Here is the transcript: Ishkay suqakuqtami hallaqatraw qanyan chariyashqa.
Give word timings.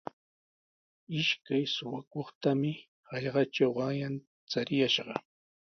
Ishkay 1.19 1.63
suqakuqtami 1.75 2.73
hallaqatraw 3.09 3.71
qanyan 3.77 4.15
chariyashqa. 4.51 5.13